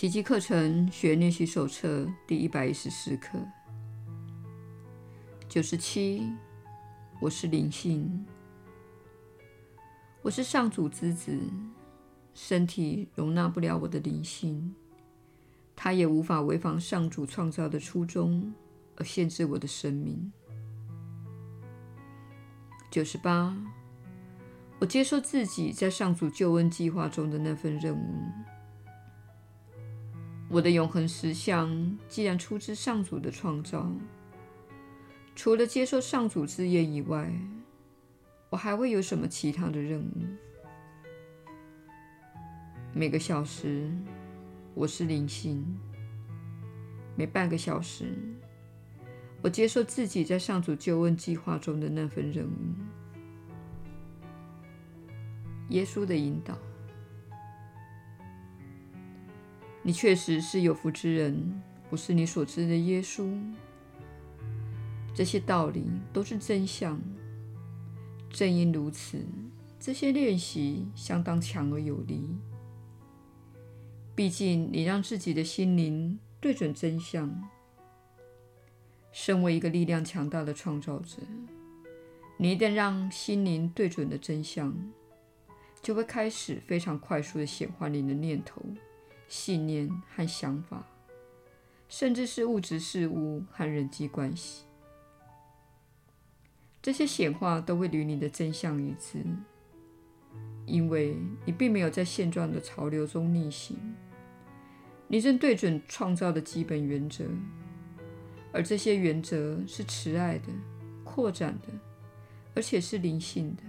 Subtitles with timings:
[0.00, 3.38] 奇迹课程学练习手册第一百一十四课，
[5.46, 6.26] 九十七。
[7.20, 8.24] 我是灵性，
[10.22, 11.38] 我是上主之子，
[12.32, 14.74] 身体容纳不了我的灵性，
[15.76, 18.54] 它也无法违反上主创造的初衷
[18.96, 20.32] 而限制我的生命。
[22.90, 23.54] 九十八。
[24.78, 28.24] 我接受自己在上主救恩计划中的那份任务。
[30.52, 33.88] 我的永恒实相既然出自上主的创造，
[35.36, 37.32] 除了接受上主之言以外，
[38.48, 40.12] 我还会有什么其他的任务？
[42.92, 43.88] 每个小时，
[44.74, 45.62] 我是灵性；
[47.14, 48.12] 每半个小时，
[49.42, 52.74] 我接受自己在上主救恩计划中的那份任务。
[55.68, 56.58] 耶稣的引导，
[59.82, 61.62] 你确实是有福之人。
[61.88, 63.28] 我是你所知的耶稣。
[65.14, 67.00] 这些道理都是真相。
[68.30, 69.18] 正因如此，
[69.80, 72.28] 这些练习相当强而有力。
[74.14, 77.42] 毕竟，你让自己的心灵对准真相。
[79.10, 81.16] 身为一个力量强大的创造者，
[82.36, 84.72] 你一旦让心灵对准了真相，
[85.82, 88.62] 就会开始非常快速地显化你的念头、
[89.30, 90.84] 信念和想法，
[91.88, 94.64] 甚至是物质事物和人际关系。
[96.82, 99.24] 这些显化都会与你的真相一致，
[100.66, 103.78] 因为你并没有在现状的潮流中逆行，
[105.06, 107.24] 你正对准创造的基本原则，
[108.52, 110.48] 而这些原则是慈爱的、
[111.04, 111.68] 扩展的，
[112.56, 113.62] 而且是灵性的。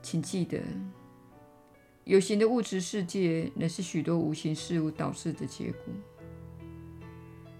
[0.00, 0.58] 请记得，
[2.04, 5.94] 有形的物质世界乃是许多无形事物导致的结果。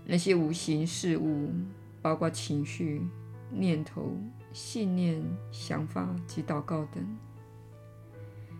[0.05, 1.53] 那些无形事物
[2.01, 3.01] 包括情绪、
[3.51, 4.17] 念头、
[4.53, 7.07] 信念、想法及祷告等，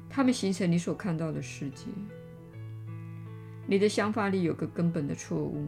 [0.09, 1.87] 它们形成你所看到的世界。
[3.67, 5.67] 你的想法里有个根本的错误：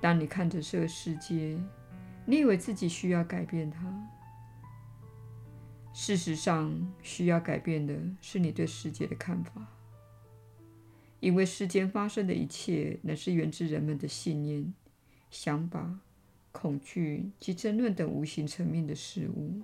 [0.00, 1.58] 当你看着这个世界，
[2.24, 3.97] 你以为自己需要改变它。
[6.00, 9.66] 事实上，需要改变的是你对世界的看法，
[11.18, 14.72] 因为世间发生的一切乃是源自人们的信念、
[15.28, 15.98] 想法、
[16.52, 19.60] 恐惧及争论等无形层面的事物，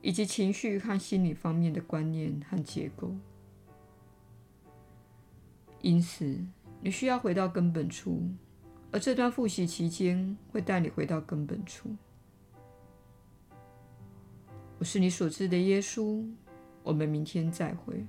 [0.00, 3.12] 以及情绪和心理方面的观念和结构。
[5.82, 6.38] 因此，
[6.82, 8.22] 你需要回到根本处，
[8.92, 11.96] 而这段复习期间会带你回到根本处。
[14.80, 16.26] 我是你所知的耶稣，
[16.82, 18.02] 我们明天再会。